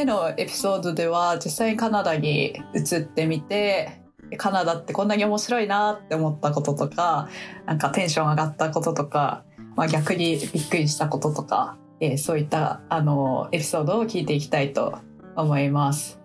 [0.00, 4.00] 目のエピソードでは実際にカナダに移ってみて
[4.38, 7.28] カナダってこんなに面白いなって思ったこととか
[7.66, 9.44] なんかテンション上がったこととか、
[9.76, 14.98] まあ、逆にびっくりしたこととか、えー、そういったあのエピソードを聞いていきたいと
[15.36, 16.18] 思います。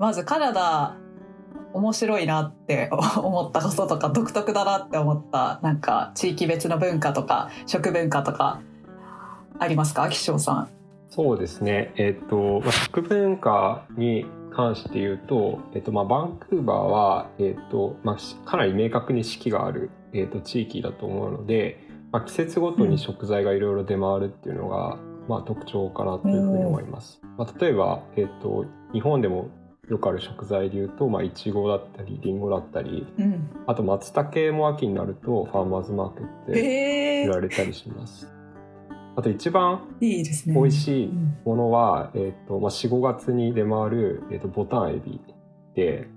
[0.00, 0.96] まずカナダ
[1.74, 8.60] 面白いなって思ったこととか独特だなって思ったなんか地域別の文化とか食文化とか
[9.60, 10.08] ありますか？
[10.08, 10.77] 岸尾さん。
[11.18, 21.80] そうですね、えっ、ー、と、まあ、食文化に関して言うと、えっ、ー、とまあ、バンクーバーは、えっ、ー、とまあ、かなり明確に四季がある、えー、と地域だと思うので、
[22.12, 27.20] まあ、季節ごとに食材がいろいろ出回るっていうのが、うん、まあ、特徴かなというふうに思います。
[27.36, 29.48] まあ、例えば、えっと日本でも
[29.88, 38.37] よくある食材でいうと、まあ、いちごだったりりんごだったり、うん、あと松茸も秋になるとファーマーズマーケットで売られたりします。
[39.18, 41.12] あと一番美味しい
[41.44, 45.20] ものは、いいねうん、えーとまあ、45月に出回る、えーと、ボタンエビ
[45.74, 46.08] で。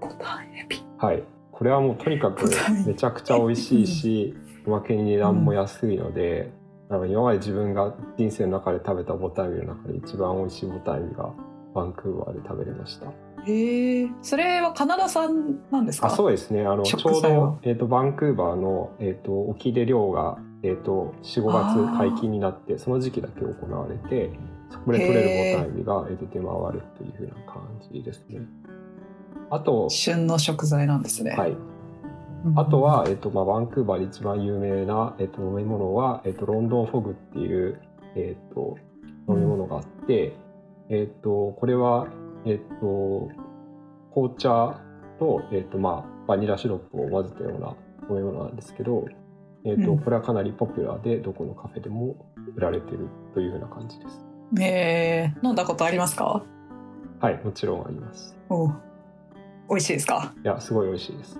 [0.00, 0.78] ボタンエビ。
[0.96, 1.22] はい。
[1.50, 2.48] これはもうとにかく
[2.86, 4.34] めちゃくちゃ美味しいし
[4.66, 6.50] おまけに値段も安いので、
[6.88, 11.34] うん、なんか今まで自分が人生の中で食べたボタンエビの中で一番美味しいボタンエビが
[11.74, 13.12] バンクーバーで食べれました。
[13.44, 16.06] へえ、それはカナダ産なんですか？
[16.06, 16.64] あ、そうですね。
[16.64, 24.30] あのちょうどえっ、ー、とバンクーバーのえっ、ー、と沖で漁がえっ、ー、と四五月解禁になってその時期だけ行われて、
[24.70, 26.40] そこで取れるボタンエビがえっ、と出回
[26.72, 28.40] るというふうな感じですね。
[29.50, 31.32] あと旬の食材なんですね。
[31.32, 31.56] はい。
[32.56, 37.80] あとは、えっとまあ、バンクーバーで一番有名な、えっと、飲み物は、えっと、ロンドンフォグっていう、
[38.16, 38.76] えっと、
[39.28, 40.32] 飲み物があって、
[40.88, 42.08] えっ、と、これは、
[42.44, 43.28] えっ、と、
[44.12, 44.80] 紅茶
[45.20, 47.76] と、えっ、と、まあ、バニラシロップを混ぜたような
[48.10, 49.06] 飲み物なんですけど、
[49.64, 52.16] えっ、と、うん、これはかなりポピュラーで、どこのカフェでも
[52.56, 54.24] 売られてるというような感じです。
[54.60, 56.44] えー、飲んだことありますか？
[57.20, 58.36] はい、もちろんあります。
[58.48, 58.68] お
[59.68, 60.34] 美味しいですか？
[60.44, 61.38] いや、すごい美味しいです。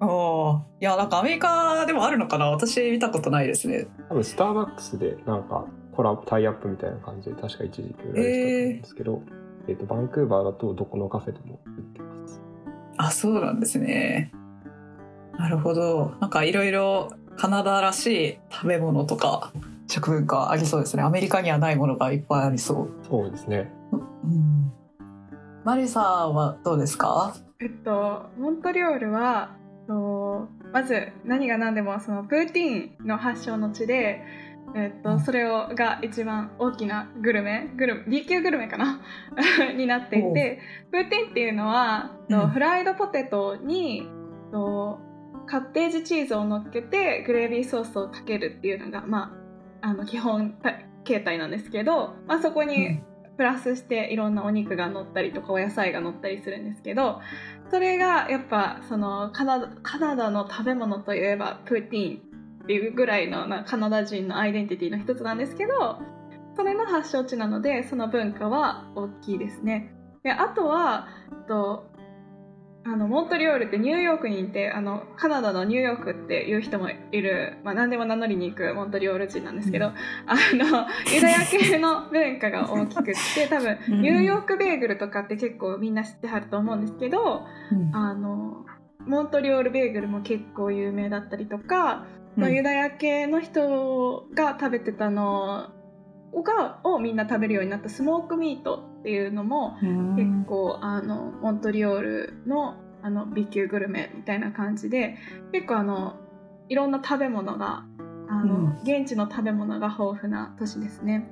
[0.00, 2.50] おいや、なんかアメリカでもあるのかな？
[2.50, 3.88] 私見たことないですね。
[4.08, 9.22] 多分スターバックスでなんかコラボタイアップみたいな感じで確か一時期売られてたんですけど、
[9.66, 12.40] えー、えーとバンクーバーだとどこのカフェでも売ってます。
[12.96, 14.30] あそうなんですね。
[15.36, 16.14] なるほど。
[16.20, 19.52] なんかいろいろカナダらしい食べ物とか
[19.86, 21.02] 食文化ありそうですね。
[21.02, 22.90] アメリカにはないものがいっぱいありそう。
[23.08, 24.72] そうですね、うん、
[25.64, 27.34] マリさんはどうですか？
[27.60, 29.56] えっとモントリオールは
[30.72, 34.22] まず何が何でもそのプーティーンの発祥の地で
[34.76, 39.00] えっとそれをが一番大きなグルメグル B 級グルメかな？
[39.76, 40.58] になっていて
[40.92, 44.06] プーティンっていうのは、うん、フライドポテトに
[44.52, 44.98] と
[45.48, 49.34] カッテージチーズを乗っけてグレービーソースをかけるっていうのが、ま
[49.82, 50.54] あ、あの基本
[51.04, 53.00] 形態なんですけど、まあ、そこに
[53.36, 57.20] プラスしていろんなお肉が乗ったりとかお野菜が乗ったりするんですけど
[57.70, 59.58] それがやっぱそのカナ
[60.16, 62.20] ダの食べ物といえばプーティーン
[62.64, 66.00] っていうぐらいのなカナダ人のアイデンティティの一つなんですけど
[66.56, 69.94] それの発祥地なのでその文化は大きいですね。
[70.24, 71.06] であとは
[71.46, 71.87] と
[72.84, 79.94] あのモントリオールってニューヨークにいてあのカナダのニューヨークっていう人もいる、まあ、何でも名乗りに行くモントリオール人なんですけど、うん、
[80.26, 88.64] あのユダヤ系の文化が大きくって 多分ニューヨークベーグルとかって結構みんな知ってはると思うんですけど、うん、あの
[89.06, 92.06] モントリオールベーグルも結構有名だったりとか
[92.36, 95.70] のユダヤ系の人が食べてたの
[96.42, 99.76] がをみんな食べるようになったスモークミートっていうのも
[100.16, 105.16] 結構あのモントリオールのあの B 級グルメみたいな感じで
[105.52, 106.16] 結構あの
[106.68, 107.84] いろんな食べ物が
[108.28, 111.30] あの、うん、現地の食べ物が豊富な都市ですね。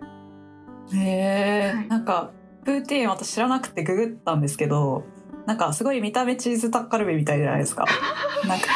[0.94, 2.30] へえ、はい、なんか
[2.64, 5.04] プーティーン私知らなくてググったんですけど
[5.46, 7.84] なんかすごい見た目チーズタッカルビみたいじゃないですか。
[8.46, 8.66] なんか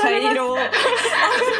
[0.00, 0.54] 茶色。
[0.58, 0.70] あ、で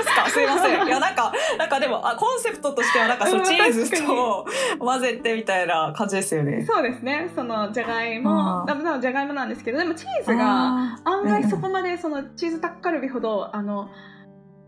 [0.03, 0.29] すか。
[0.29, 0.87] すいません。
[0.87, 4.45] いやなんかなんかでもあコンセプトとしてはなんかそのチーズと
[4.81, 6.65] 混ぜてみたいな感じですよね。
[6.67, 7.31] そうですね。
[7.35, 13.89] そのじゃがいも、多分じゃがいもなんですけど、でもチーズが案外そこまでそのチーズタッカルビほどあの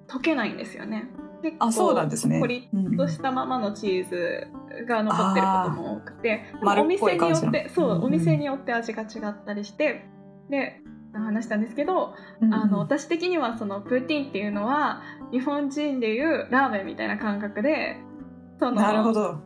[0.08, 1.08] 溶けないんですよね。
[1.42, 2.40] 結構あそうなんですね。
[2.40, 4.48] コリッとしたままのチーズ
[4.86, 10.04] が残ってることも多くて、お店によってそう、お店によって味が違ったりして
[10.50, 10.80] で
[11.12, 15.02] 話したんですけど、うんあの私的にはそのプーティンっていうのは
[15.32, 17.96] 日本人でいうラーメンみたいな感覚で
[18.58, 19.40] そのなるほど、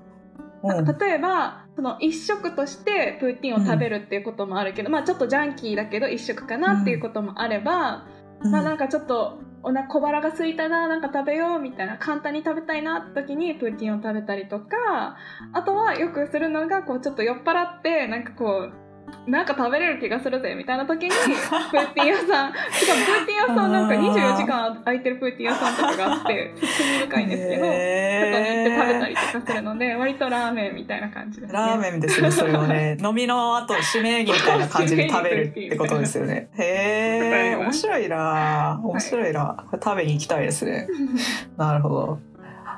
[0.62, 8.06] うん、例えばその一食としてプーティンを食べるっていうこともあるけど、うん、まあちょっとジャンキーだけど一食かなっていうこともあれば、
[8.44, 15.16] まあなんかちょっとおな小腹が空いたななんか食べようみたいな簡単に食べたいなって時にプーティンを食べたりとか
[15.52, 18.81] あとはよくするのがこうちょっと酔っ払ってなんかこう
[19.26, 22.26] なんか食べれる気がするぜみたいな時に プーティン屋さん
[22.72, 31.58] しかもプーティン屋さんなんか24時間空いてるプーティン屋さんとかがあって興味深いんですけど、そこに行って食べたりとかするので割とラーメンみたいな感じですね。
[31.58, 32.96] ラーメンですね、それをね。
[33.02, 36.48] 飲みの後、締め着みたいな感じで食べるってことですよね。
[36.58, 40.88] へえ、面白いな面白いな、食べに行きたいですね。
[41.56, 42.18] なるほど。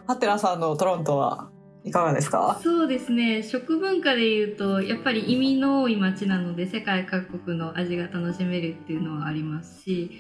[0.06, 1.53] ハテナさんのトロントは？
[1.84, 2.58] いかがですか？
[2.62, 3.42] そうですね。
[3.42, 10.10] 食文化でいうとやっぱり移民の多い町なので世界各国の味が楽しめるっていうのはありますし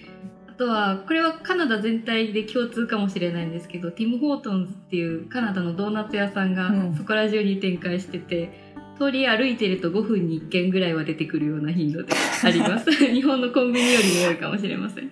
[0.48, 8.50] あとはこれはカナダ全体で共通かもしれないんですけどティム・ホートンズっていうカナダのドーナツ屋さんがそこら中に展開してて、
[8.92, 12.12] うん、通り歩いてると5分に1軒ぐらいは出てくるような頻度で
[12.44, 12.90] あります。
[12.92, 15.10] 日本のコンビニよりも多いかもしれません。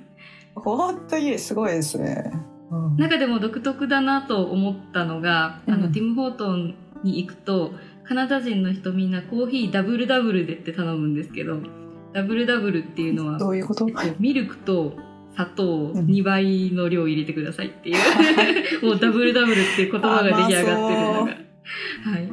[0.54, 2.31] 本当にすごいですね
[2.97, 7.73] 中でも独特だなと思ったのが、あの、ティム・ホートンに行くと、
[8.05, 11.59] カナダ人の人みんなコーヒーダブルダブルでって頼むんですけど、
[12.13, 13.87] ダブルダブルっていうのは、どういうこと？
[14.19, 14.95] ミルクと
[15.35, 17.97] 砂糖2倍の量入れてくださいっていう、
[18.87, 22.33] もうダブルダブルっていう言葉が出来上がってるのが、はい。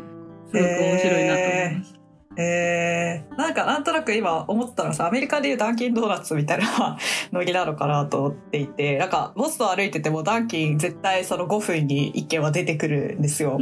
[0.51, 1.98] すごく面白いなと思いました。
[2.41, 6.97] えー、なんかなんとなく今思ったのはさアメリカでいうダンキンドーナツみたいな
[7.33, 13.59] ノリなのかなと思っていて なんかボストン歩いててもダンキン絶対その5分に1軒は出てくるんですよ。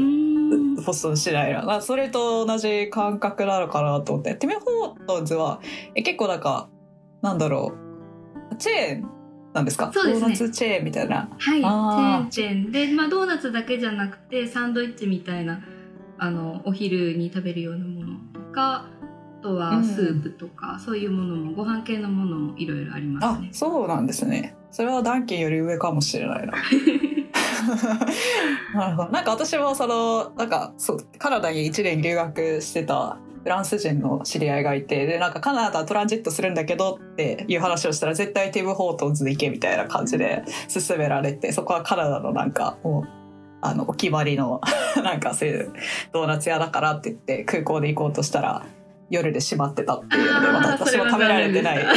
[0.86, 1.82] ボストン市内の。
[1.82, 4.36] それと同じ感覚なのかなと思って。
[4.36, 5.60] ティメホートンズは
[5.96, 6.70] え結構なんか
[7.24, 7.74] なんだろ
[8.52, 9.10] うチェーン
[9.54, 9.92] なんですか？
[9.92, 10.22] そうですね。
[10.22, 11.28] ドーナツチェーンみたいな。
[11.38, 11.56] は
[12.28, 15.62] い、チェーン店で、まあ、ドーナツだけじゃなくてサンドイッチみたいな
[16.20, 17.97] あのお昼に食べるようなもの
[18.58, 18.86] か
[19.40, 23.50] あとはスープとか、うん、そういうものもご飯系のものもいろいろありますね。
[23.52, 24.56] あそうなんですね。
[24.72, 26.54] それはダンキンより上かもしれないな。
[28.74, 29.12] なるほど。
[29.12, 40.44] なんか私もそのなんかそうカナダに1年留学してたフランス人の知り合いがいてでなんかカナダトランジットするんだけどっていう話をしたら絶対ティム・ホートンズで行けみたいな感じで
[40.74, 43.17] 勧められてそこはカナダのなんかもう
[43.70, 44.62] あのお決まりの
[45.04, 45.74] なんかそういう
[46.12, 48.64] ドーナツ屋だからって言って空港で行こうとしたら
[49.10, 51.80] 夜で閉まってたっていうので私も食べられてない。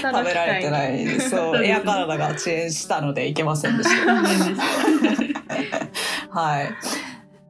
[0.00, 1.20] 食べられてない。
[1.20, 4.14] そう エアカナダが遅延したので行けませんでした。
[6.30, 6.70] はい。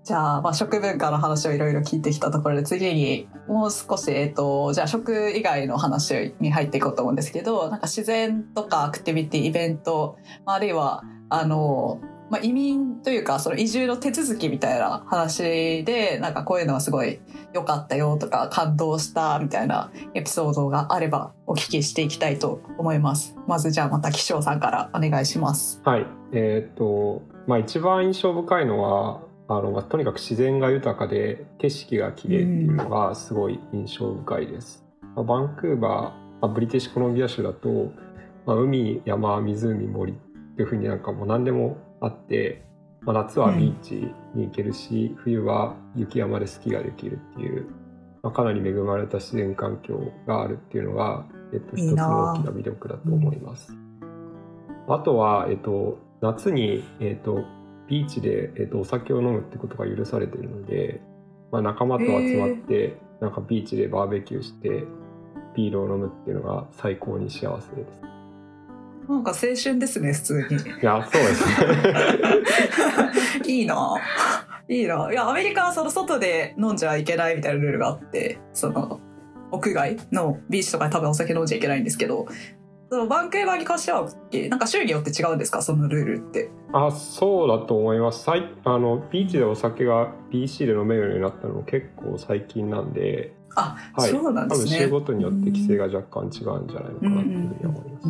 [0.04, 17.20] じゃあ、まあ、食文化の話をいろいろ聞いてきたところで次にもう少し、えっと、じゃあ食以外の話に入っていこうと思うんですけどなんか自然とかアクティビティイベントあるいはあのまあ、移民というかその移住の手続きみたいな話でなんかこういうのはすごい
[17.52, 23.36] 良かったよとか感動したみたいなエピソードがあればお聞きしていきたいと思います。
[23.46, 34.84] まずじゃあまた気象さんからお願いしますはいえー、っとまあ一番印象深いのはあの、とにかく自然が豊かで景色が綺麗っていうのがすごい印象深いです、
[35.14, 36.12] まあ、バンクーバー、ま
[36.42, 37.92] あ、ブリティッシュコロンビア州だと、
[38.46, 40.14] まあ、海山湖森っ
[40.56, 42.64] ていうふうになんかもう何でもあって、
[43.02, 43.94] まあ、夏はビーチ
[44.34, 47.66] に行けるし、うん、冬は雪山でスキーができるっていう、
[48.22, 53.72] まあ、かなり恵まれた自然環境があるっていうのが、えっと、一つの大きな魅力だと思います。
[53.72, 53.78] いい
[54.86, 57.44] あとは、えっと、夏に、えっと、
[57.88, 61.00] ビーチで、えっと、お酒を飲むってことが許されているので、
[61.50, 64.84] まあ、仲間と集まって、なんかビーチでバーベキューして
[65.54, 68.13] ビールを飲むっていうのが最高に幸せです。
[69.08, 70.56] なんか青春ですね、普通に。
[70.56, 71.44] いや、そうです
[73.46, 73.52] ね。
[73.52, 73.96] いいな。
[74.68, 75.08] いいな。
[75.10, 79.00] いや、アメリカはその外で飲んじゃいけないみたいなルールがあって、その、
[79.50, 82.26] 屋外のビーチとかで多分お酒飲んじゃいけないんですけど、
[82.90, 84.08] そのバンクーバーに関しては、
[84.48, 86.50] なんか州によって違うんですか、そのルールって。
[86.72, 88.28] あ、そうだと思います。
[88.30, 88.34] あ
[88.78, 94.70] のビーチでお酒が BC で飲めるようになったのも結構最近なんで、あ、はい、そうなんですね。
[94.70, 98.08] 多分州ごとによって規制が若干違うんじゃないのかなというふうに思います。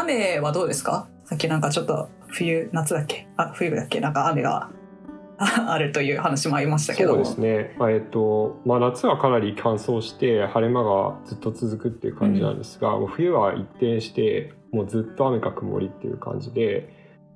[0.00, 1.08] 雨はどうですか？
[1.24, 3.26] さっきなんかちょっと冬夏だっけ？
[3.36, 4.00] あ冬だっけ？
[4.00, 4.70] なんか雨が
[5.38, 7.10] あるという話もありましたけど。
[7.10, 16.88] そうですね、まあ、えっとまあ、夏はかなり乾燥して晴れ間がずっと続くっていう感じなんですが、うん、もう冬は一転してもうずっと雨か曇りっていう感じで、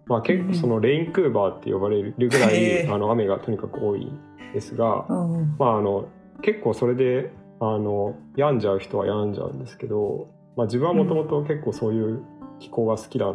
[0.06, 4.18] まあ、結構そのレインクーバーって呼ばれるぐらい、うん、あの雨がとにかく多いん
[4.52, 6.06] ですが、うん、まあ、あの
[6.42, 12.20] 結構それであの病んじゃう人は病んじゃうんですけど、まあ、自分はもともと結構そういう
[12.62, 13.34] 気候が好きなの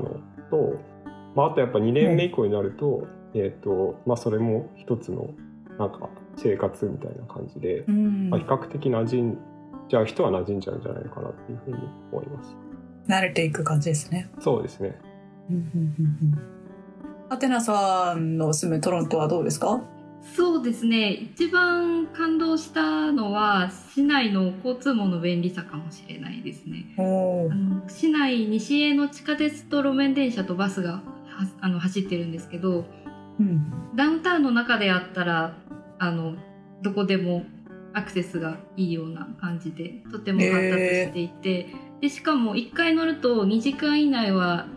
[0.49, 0.75] と、
[1.35, 5.29] まあ、あとやっぱ2年目以降になると,、えーとまあ、それも一つの
[5.77, 9.37] なんか生活みたいな感じで、まあ、比較的馴染ん
[9.89, 11.77] じゃう人は馴染んじゃうんじゃないのかなっていうふうに
[12.11, 12.55] 思います。
[13.07, 14.29] 慣れていく感じですね。
[14.39, 14.97] そうですね。
[17.29, 19.81] アテナさんの住むトロントはどうですか？
[20.21, 21.11] そうですね。
[21.11, 26.93] 一番感動したのは市内の交通網の便利さかもしれないですね。
[26.97, 31.01] おあの市内西への地下鉄と路面電車とバスがは
[31.61, 32.85] あの走ってるんですけど
[33.39, 35.55] うん、ダウンタウンの中であったら
[35.99, 36.35] あの
[36.81, 37.45] どこでも
[37.93, 41.67] アクセスがいいような感じでとても発達していて、
[42.01, 44.67] でしかも1回乗ると2時間以内は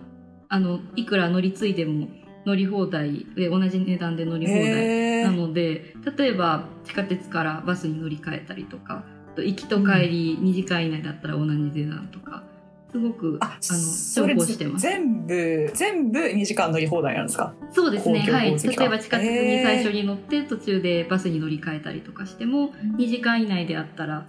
[0.48, 2.08] あのいくら乗り継いでも
[2.46, 9.04] 乗り放題で同じ値段で乗り放題なので例えば地下鉄からバスに乗り換えたりとか
[9.36, 12.42] 行きと帰り2時間以内だったら同じ値段とか
[12.90, 14.82] すごくああの重宝してます。
[14.82, 17.54] 全部全部2時間乗り放題なんですか？
[17.70, 18.18] そうですね。
[18.18, 18.50] はい。
[18.50, 24.26] 例えば地下鉄に最初に乗って途中でバスに乗り換えたりとかしても2時間以内であったら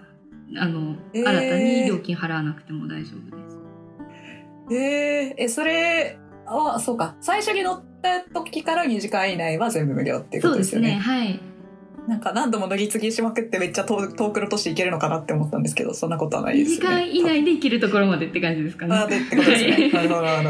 [0.57, 1.27] あの、えー。
[1.27, 3.57] 新たに料金払わなくても大丈夫です。
[4.71, 6.19] えー、えそれ
[6.55, 11.39] はそうか最初に乗った時から2時間以内は全部無料っていうこそうですよねねはい
[12.08, 18.96] なんか何度も乗り継ぎしまくってめっちゃ遠遠くの都市行けるのかなって思ったんですけどそんなことはない2ですよね時間以内で行けるところまでって感じですかね。
[18.96, 19.91] あでってことですね。
[19.91, 20.50] な はいるほど、なる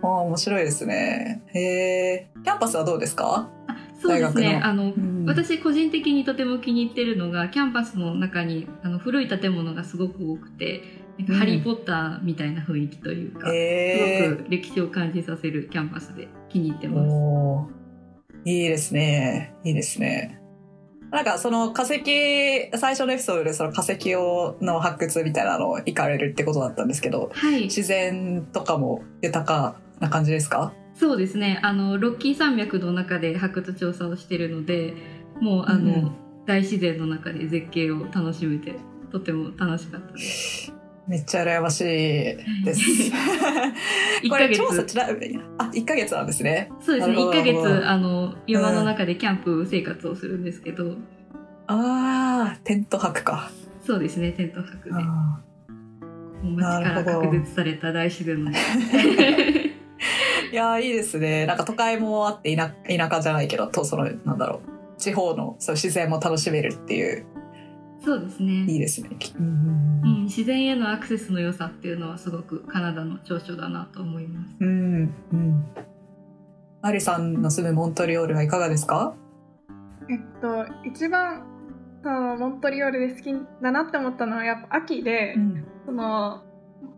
[0.00, 0.24] ほど。
[0.28, 1.42] 面白いですね。
[1.54, 2.30] へえ。
[2.44, 3.48] キャンパスはどうですか？
[3.66, 10.82] あそうです大学のねあの、ん私個人的にとても気に入ってるのがキャンパスの中にあの古い建物がすごく多くて
[11.18, 16.88] なんかうんハリー・ポッターみたいな雰囲気というか、へすごく歴史を感じさせるキャンパスで気に入ってえ。
[16.88, 17.74] ます。
[18.44, 19.54] いいですね。
[19.64, 20.40] いいですね。
[21.10, 22.02] なんかその化石
[22.76, 30.72] 最初のエピソードでその化石をの発掘みたいなのを行かれるってことだったんですけどはい、自然とかも豊かな感じですか？
[30.96, 34.94] そうですねあのロッキー山脈の中で発掘調査をしてるので
[35.40, 36.16] もうあの、うん
[36.46, 38.74] 大自然の中で絶景を楽しめて
[39.10, 40.73] とても楽しかったです。
[41.06, 41.84] めっちゃ羨ましい
[42.64, 43.10] です。
[44.28, 46.70] これ調査ちなみにあ一ヶ月なんですね。
[46.80, 47.16] そうですね。
[47.16, 50.94] 1ヶ月あの山の中でキャンプ生活をするんですけど、
[51.66, 53.50] ああテント泊か。
[53.84, 54.94] そうですねテント泊で。
[56.42, 58.50] 街から隔絶された大自然の。
[60.52, 61.44] いやーいいですね。
[61.46, 64.74] なんか都会もあって田田舎じゃないけどとそのなんだろう。
[64.96, 67.26] 地方のそう自然も楽しめるっていう
[68.04, 69.08] そうですいね、いですね。
[69.38, 74.54] うん、自然へのアクセスの良さっていうのはすごくカナダの長所だなと思います。
[74.60, 75.64] うんうん。
[76.82, 79.14] マリさんの住むモントリオールはいかがですか？
[80.10, 81.46] えっと一番
[82.02, 83.32] そのモントリオールで好き
[83.62, 85.36] だなって思ったのはやっぱ秋で、
[85.86, 86.42] その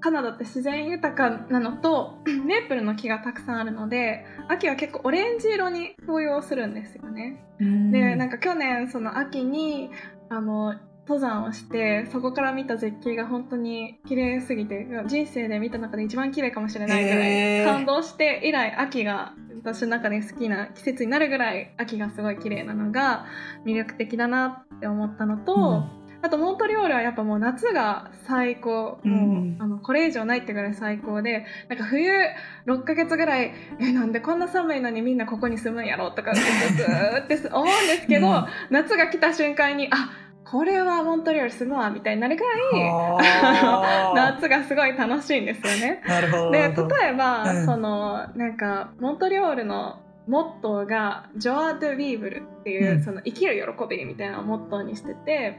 [0.01, 7.45] カナダって自然豊かなのと メープルの木がたくさんあるので秋は結構オレンジ色に紅葉するんですよね。
[7.61, 9.91] でなんかか去年その秋に
[10.29, 10.75] あの
[11.09, 19.33] 登山をしてそこから見た絶景が本当に綺麗すぎて人生で見た中で一番綺麗かもしれないぐらい感動して以来秋が
[19.63, 23.27] 私の中で好きな季節になるぐらい秋がすごい綺麗なのが
[23.65, 25.85] 魅力的だなって思ったのと、
[26.23, 32.11] あとモントリオールはやっぱもう夏が最高、うんもうあのこれ以上ないってぐらい最高でなんか冬
[32.67, 38.47] 6ヶ月ぐらいえなんでこんな寒いのにみんなここに住むんやろとかずーって思うんですけど、うん。
[38.71, 40.11] 夏が来た瞬間にあ
[40.51, 46.03] これはモントリオール住むわみたいになるぐらい 夏がすごい楽しいんですよね。
[46.53, 47.67] で例えば、うん。
[47.67, 53.03] そのなんかモントリオールのモットーが「ジョア・ドゥ・ビーブル」っていう、うん。
[53.03, 55.59] その生きる喜びみたいなモットーにしてて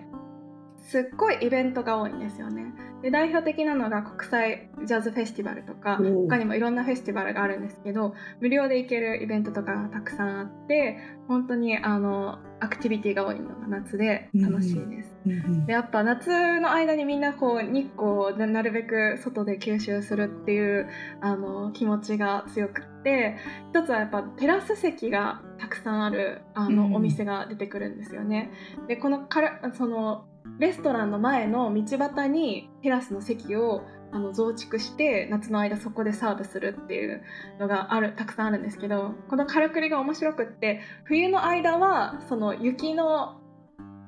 [0.77, 2.73] すっごいイベントが多いんですよね。
[3.01, 15.15] で代表的なのが国際ジャズフェスティバルとか他にもいろんなフェスティバルがあるんですけど無料で行けるイベントとかがたくさんあって本当にあのアクティビティが多いのが夏で楽しいです。
[15.25, 20.87] うんうんでやっぱ夏の間にみんなこう日光をななるべく外で吸収するっていう
[21.19, 23.35] あの気持ちが強くって
[23.71, 28.51] 一つはやっぱテラス席がたくさんあるあの、うんお店が出てくるんですよね。
[28.87, 30.25] でこのからその
[30.59, 37.21] レストランの前の道端にテラスの席をあの増築して夏の間そこでサーブするっていう
[37.59, 43.41] のがあるたくさんあるんですけどこのからくりが面白くって冬の間はその雪の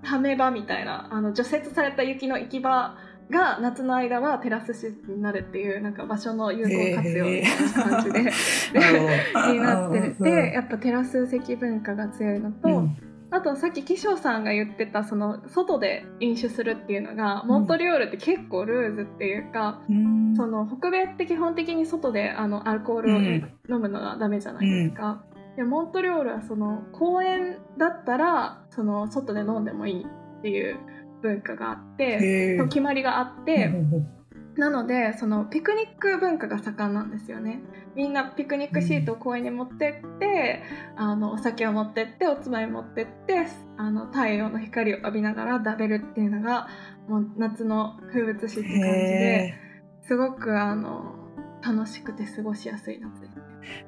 [0.04, 2.96] ため場みたいなあの除雪された雪の行き場
[3.30, 9.00] が夏の間はテラス席になるっていうなんか場所の有効活用みたいな感じで、なる
[9.34, 20.36] ほどになってるうんでやっぱテラス席文化が強いのと、うんあとさっき気象さんが言ってたその外で飲酒するっていうのが、モントリオールって結構ルーズっていうかうん。
[20.36, 23.26] その北米って基本的に外であのアルコールをうん
[23.70, 25.24] 飲むのがダメじゃないですか。
[25.56, 30.80] でモントリオールはその公園だったらその外で飲んでもいいっていう
[31.22, 32.68] 文化があって、へー。
[32.68, 34.19] 決まりがあって、うんうん
[34.60, 37.62] なのでそのピクニック文化が盛んなんですよね。
[37.96, 40.62] みんなピクニックシートを公園に持ってって、
[40.96, 43.48] あのお酒を持ってっておつまみ持ってって
[43.78, 46.68] あの太陽の光を浴びながら食べるっていうのが
[47.08, 49.60] もう夏の風物詩って感じでへ
[50.06, 51.16] すごくあの
[51.62, 53.28] 楽しくて過ごしやすい夏で。
[53.28, 53.34] す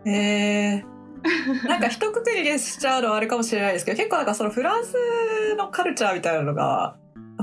[0.06, 0.14] えへ
[0.78, 4.96] えなんか一括りにしちゃうのはあれかもしれないですけど結構なんかそのフランス
[5.58, 6.98] のカルチャーみたいなのが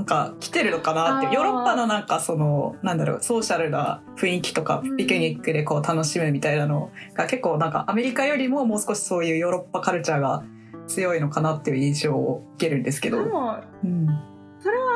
[0.09, 4.97] か来てるのかなってヨーロッパのなんかそのなんだろうソーシャルな雰囲気とかうん。
[4.97, 10.43] ピクニックでこう楽しむみたいなのが結構なんかアメリカよりももう少しそういうヨーロッパカルチャーが
[10.87, 13.23] 強いのかなっていう印象を受けるんですけど。
[13.23, 14.07] でもうん。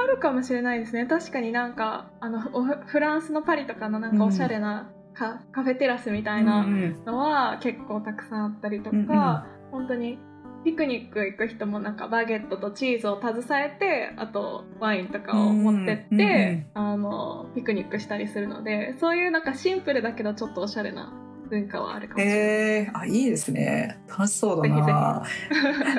[0.04, 1.06] あるかもしれないですね。
[1.06, 7.04] 確かになんかあのおフランスのパリとかのなんかおしゃれなカ,、カフェテラスみたいなうん。
[7.06, 9.44] のは結構たくさんあったりとか、うんうん。
[9.72, 10.20] 本当に
[10.64, 16.28] ピクニック行く人もなんかバゲットとチーズを携えてあとワインとかを持ってって、うんうん。
[16.28, 21.14] うんあのピクニックしたりするのでそういうなんかシンプルだけどちょっとおしゃれな
[21.50, 22.40] 文化はあるかもしれない。
[22.40, 22.42] へ
[22.88, 24.00] えあいいですね。
[24.10, 25.24] 楽しそうだな。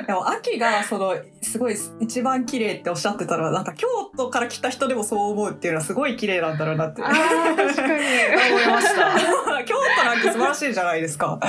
[0.05, 7.01] でも秋がそのすごい一番綺麗っておっしゃってたらなんか京都から来た人でもそう思うっていうのはすごい綺麗なんだろうなって。
[7.03, 7.93] あー確かに。
[8.51, 9.63] 思いました。
[9.63, 11.39] 京都の秋素晴らしいじゃないですか。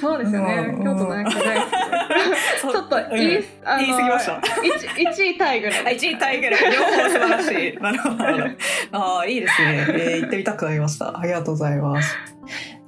[0.00, 0.74] そうですよね。
[0.76, 0.84] うん。
[0.84, 1.72] 京都の秋大好き
[2.60, 3.44] ちょっと言い,、うん
[3.78, 4.32] 言い過ぎました。
[4.32, 5.80] 1, 位タイぐらい。
[5.80, 6.60] あ1位タイぐらい。
[6.72, 7.76] 両方素晴らしい。
[7.80, 8.24] なるほど。
[8.92, 11.18] ああいいですね、えー行ってみたくなりました。
[11.18, 12.16] ありがとうございます。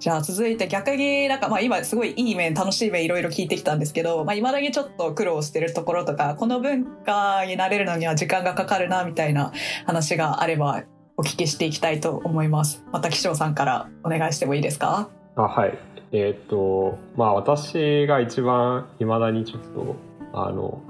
[0.00, 9.52] じゃあ続いて逆になんかまあ今すごいいい面楽しい面いろいろ聞いてきたんですけど、まあ、未だにちょっと苦労してるところとかこの文化になれるのには時間がかかるなみたいな
[9.86, 10.82] 話があれば
[11.16, 12.84] お聞きしていきたいと思います。
[12.90, 15.08] また岸尾さんからお願いしてもいいですか？
[15.36, 15.78] あはい
[16.12, 19.96] えーっとまあ私が一番いまだにちょっと
[20.32, 20.82] あの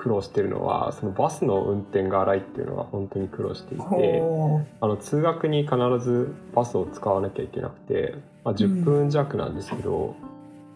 [0.00, 10.16] 苦労してるのはそのバスの運転が荒いっていうのが本当に苦労していてほあの通学に必ずバスを使わなきゃいけなくて、まあ、10分弱なんですけど、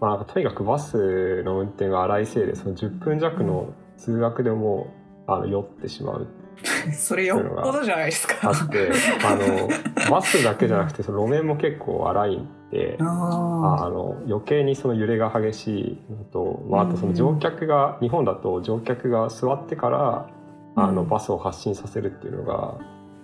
[0.01, 4.93] まあ、なんかとにかくバスの運転が荒いせいでその10分弱の通学でも
[5.27, 6.27] あの酔ってしまうう。
[6.93, 8.35] それよっぽどじゃないですか。
[8.43, 8.91] あって
[9.25, 12.97] あのバスだけじゃなくてその路面も結構荒いんで。
[13.01, 20.29] ああの余計にその揺れが激しいのと、まあ、あとその乗客が、日本だと乗客が座ってから
[20.77, 21.09] あのうん。
[21.09, 22.79] バスを発進させるっていうのが、ま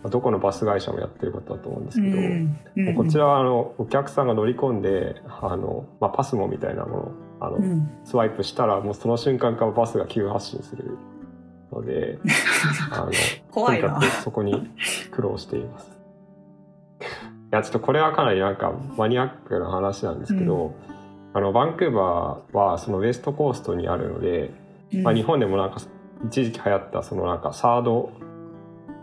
[0.05, 2.95] あどこのバス会社もやってることだと思うんですけど、うん。
[2.95, 7.91] こちらはあのお客さんが乗り込んであの、まあ、パスモみたいなものをあの、うん。
[8.05, 10.97] スワイプしたらもうその瞬間からバスが急発進する
[11.73, 12.19] ので
[12.93, 13.11] あの
[13.51, 13.89] 怖いな。
[13.89, 14.71] とにかくそこに
[15.11, 16.01] 苦労しています。
[17.53, 20.75] いやちょっとこれはかなりなんかマニアックな話なんですけど、
[21.35, 24.53] あのバンクーバーはそのウエストコーストにあるので、
[25.03, 25.81] まあ、日本でもなんか
[26.27, 28.13] 一時期流行ったそのなんかサード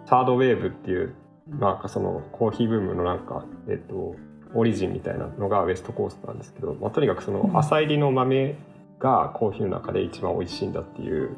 [0.05, 1.13] サードウェーブっていう
[1.49, 4.15] なんかそのコーヒーブームのなんかえっと
[4.53, 7.57] オリジンみたいなのがウエストコーストなんですけど、まあ、とにかくそのうん。
[7.57, 8.55] 浅入りの豆
[8.99, 11.31] がコーヒーの中で一番美味しいんだっていう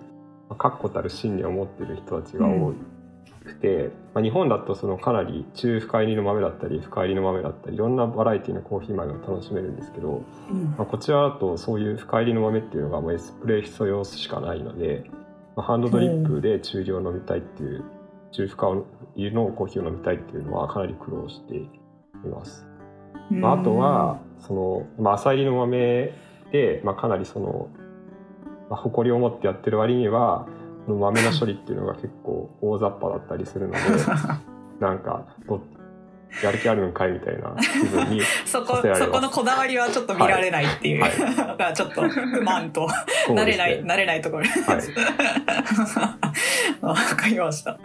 [0.47, 2.73] まあ確固たる信念を持ってる人たちが多
[3.49, 15.03] くて、まあ、日本だとそのかなり中深入りの豆だったり深入りの豆だったりいろんなバラエティのコーヒー豆を楽しめるんですけど、うんまあ、こちらだとそういう深入りの豆っていうのがもうエスプレッソ用しかないので、
[15.55, 17.83] まあ、ハンドドリップで中量飲みたいっていう
[18.31, 18.85] 中深入
[19.15, 21.67] りのコーヒーを飲みたいっていうのはかなり苦労してい
[22.31, 22.65] ます。
[23.29, 26.13] まあ、あとはその、まあ、浅入りの豆
[26.51, 27.69] で、まあ、かなりその、
[28.69, 30.58] まあ、誇りを持ってやってる割にはそ
[30.89, 33.79] の豆の処理っていうのが結構大雑把だったりするので
[34.79, 35.61] なんかど
[36.43, 39.05] やる気あるのかいみたいな気分に そこさせられます。
[39.05, 41.11] そこのこだわりはちょっと見られないっていう、はい。
[41.35, 42.87] だからちょっと不満と
[43.27, 44.77] 慣れない慣れないところにはい。
[46.85, 47.79] わかりました。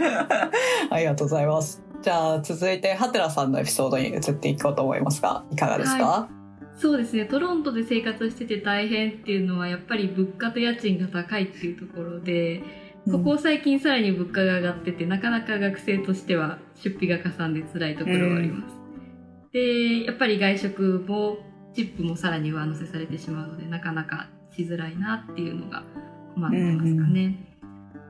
[0.91, 1.83] ありがとうございます。
[2.03, 6.29] じゃあ続いてハテラさんのエピソードに移っていこうと思いますがいかがですか、は
[6.77, 7.25] そうですね。
[7.25, 12.63] トロントで生活してて大変っていうのはやっぱり物価と家賃が高いっていうところで
[13.11, 18.75] ここ最近さらに物価が上がっててなかなか学生としては出費がかさんで辛いところはあります。
[19.53, 21.39] でやっぱり外食も
[21.75, 25.85] チップもさらに上乗せされてしまうのでなかなかしづらいなっていうのが
[26.35, 27.37] 困ってますかね。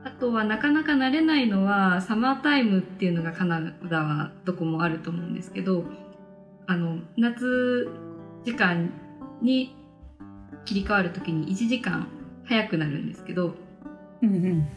[0.05, 5.83] あとはなかなか慣れないのはサマータイムっていうのがカナダはどこもあると思うんですけど
[6.67, 7.89] あの夏
[8.43, 8.91] 時間
[9.41, 9.75] に
[10.63, 12.07] 切り替わる時に1時間
[12.45, 13.55] 早くなるんですけど
[14.21, 14.67] うんうん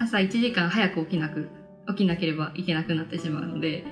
[0.00, 1.48] 朝1時間早く起きなく
[1.88, 3.84] 起きなければいけなくなってしまうので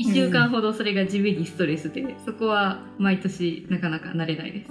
[0.00, 4.70] 1週間ほどそれが地味にストレスで、そこは毎年なかなか慣れないです。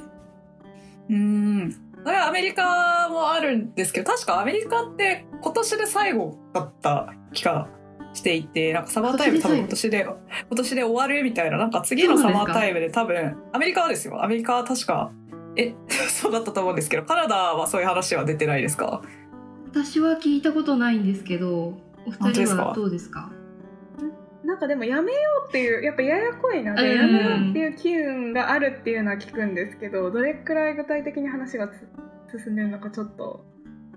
[1.10, 1.72] うん。
[2.04, 7.68] それはアメリカもあるんですけど確かアメリカって今年で最後だった気が
[8.14, 10.18] していてなんかサマータイム多分今年で今
[10.58, 14.24] 年で終わるみたいななんか次のサマータイムで多分アメリカはですよ。
[14.24, 15.12] アメリカは確か
[15.56, 15.76] え？
[16.10, 19.04] そうだったと思うんですけどカナダはそういう話は出てないですか？
[19.72, 23.32] 私は聞いたことないんですけどお二人はどうですか？
[24.44, 26.98] なんかでもやめようっていうやっぱややこいので、うん。
[26.98, 31.88] やめようっていう機運があるっていうのは聞くんですけどどれくらい具体的に話がつ
[32.44, 33.46] 進んでるのかちょっと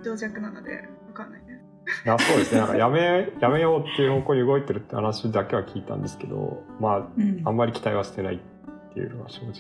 [0.05, 2.05] 情弱なのでわかんないです。
[2.05, 2.61] いやそうですね。
[2.61, 7.41] なんかやめやめようっていう方向に動いてるって話だけは聞いたんですけどまうん。
[7.45, 9.53] ああんまり期待はしてないっていうのが正直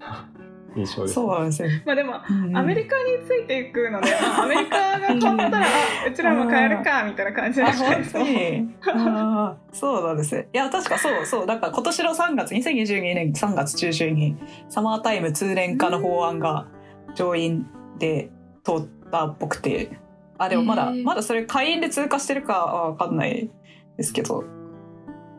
[0.76, 2.56] 印象です、そうなんですよ、まあでもうん。
[2.56, 5.70] アメリカについていくので、あアメリカが変わったら、あ
[6.08, 7.64] うちらも変えるかみたいな感じで。
[7.64, 8.74] あすね本当に。
[8.86, 10.34] あーそうなんです。
[10.34, 11.46] ねいや確かそうそう。
[11.46, 14.36] なんか今年の3月2022年3月中旬に
[14.68, 16.66] サマータイム通年化の法案が
[17.14, 17.66] 上院
[17.98, 18.30] で
[18.62, 19.98] 通ったっぽくて。
[20.38, 23.50] あでもまだまだそれ下院で通過してるかは分かんない
[23.96, 24.44] ですけど、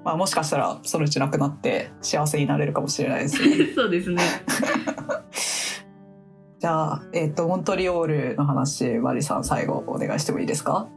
[0.08, 4.22] まあ、もしかしたらそのうちなくなって幸せになれるかもしれないですね そうですね
[6.60, 10.88] じゃあ、えっとモントリオールの話マリさん最後お願いしてもいいですか？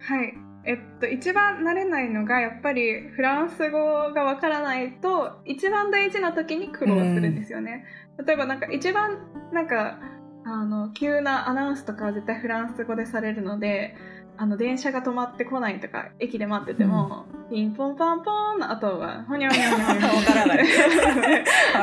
[0.00, 0.32] はい。
[0.64, 7.84] えっと、一番慣れないのがやっぱりフランス語がわからないと一番大事な時に苦労するんですよね。
[8.26, 9.18] 例えばなんか一番
[9.52, 9.98] なんか
[10.44, 13.94] あの急なアナウンスとかは絶対フランス語でされるので
[14.40, 20.58] あの電車が止まってこないとか駅で待ってても、ピンポンパンポンの後はほにゃほにゃほにゃほにゃわからない。
[20.58, 20.64] わ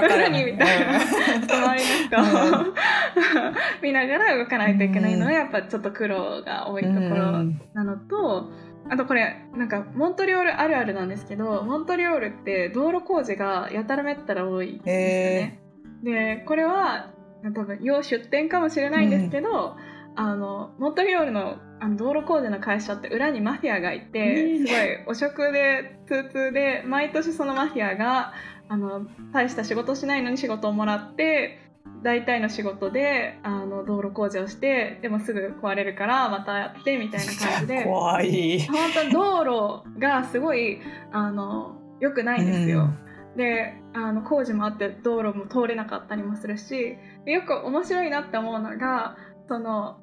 [0.01, 0.31] からない。
[0.41, 0.99] 何みたいな。
[1.47, 2.17] 隣の人。
[2.17, 2.73] を
[3.83, 7.43] 見ながら動かないといけないのはやっぱちょっと苦労が多いところ
[7.75, 8.49] なのと、
[8.89, 16.37] あとこれなんかモントリオールあるあるなんですけどモントリオールって道路工事がやたらめったら多いんですよね。
[16.37, 17.11] でこれは
[17.53, 19.77] 多分要出店かもしれないんですけど、
[20.15, 28.33] あのモントリオールのあの道路工事の会社って裏にマフィアがいて、うんすごい汚職で通通で毎年そのマフィアが
[28.69, 31.59] あの大した仕事しないのに仕事をもらって
[32.03, 37.83] 大体の仕事であの道路工事をしてでもすぐ壊れるからまたやってみたいな感じで。
[37.83, 38.59] 怖い。
[38.67, 40.79] 本当に道路がすごい
[41.11, 42.89] あの良くないんですよ。
[43.35, 49.15] であの工事もあって道路も通れなかったりもするしでよく面白いなって思うのが
[49.47, 49.99] その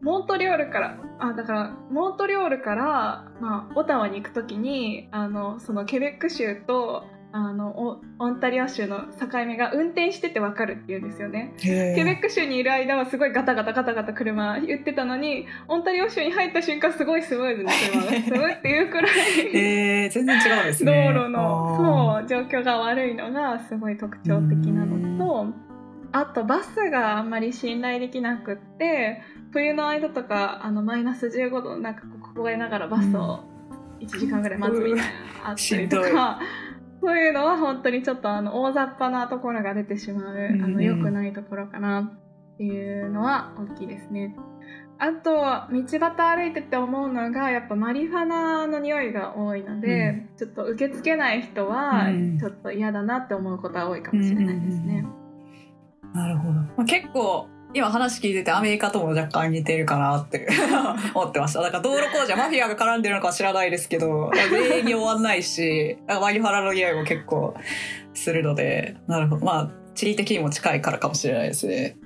[0.00, 11.52] モントリオールからあだからモントリオールから、まあ、オタワに行く時にあのそのケベック州とあのオオンタリオ州の境目が運転してて分かるっていうんですよね。
[11.58, 19.12] ケケベック州にいる間はすごいガタガタガタガタ車言ってたのにオンタリオ州に入った瞬間すごいスムーズに車が進むっていうくらい
[19.54, 25.67] えー、全然違うんです道ね路のそう状況が悪いのがすごい特徴的なのと
[26.12, 32.02] あとバスがあんまり信頼できなくって冬の間とかあのマイナス15度の中
[32.34, 33.40] 凍えながらバスを
[34.00, 35.08] 1時間ぐらい待つみたいなの
[35.44, 36.40] あったりとしんか。
[37.00, 42.00] そういうのは本当にちょっとあの大雑把なところが出てしまう、うんあの良くないところかな
[42.54, 44.34] っていうのは大きいですね。
[45.00, 55.06] あと道端歩いてて思うのがやっぱマリファナの匂いが多いので、ちょっと受け付けない人はうんちょっと嫌だなって思うことは多いかもしれないですね。
[56.18, 60.48] なるほど、まあ、結構今話聞いててアメリカとも若干似てるかなって
[61.14, 61.60] 思ってました。
[61.60, 67.54] だから道路工事はマフィアが絡んでるのかは知らないですけど全員に終わんないしマリファナの匂いも結構
[68.14, 69.44] するのでなるほど。
[69.44, 71.96] まあ地理的にも近いからかもしれないですね。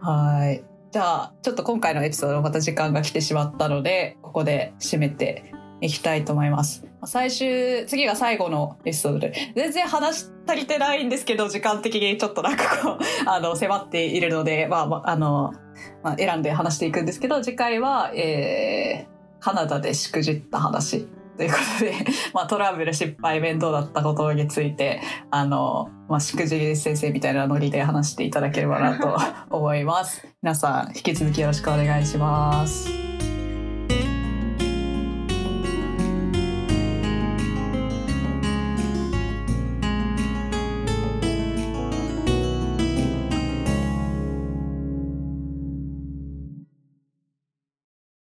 [0.00, 0.62] はい。
[0.92, 6.86] じゃあちょっと今回のエピソードまた時間が来てしまったのでここで締めていきたいと思います。
[7.04, 9.52] 最終次が最後のエピソードで。
[9.54, 15.52] 全然話足りてないんですけど時間的にちょっとなんかこう あの迫っているので、まああ、の、
[16.02, 21.92] まあ、選んで話していくんですけど次回は、えー、カナダでしくじった話ということで、
[22.32, 29.16] まあ、トラブル失敗面倒だったことについてあの、まあ、しくじり先生みたいなノリで話していただければなと
[29.50, 30.26] 思います。
[30.42, 33.03] 皆さん引き続きよろしくお願いします。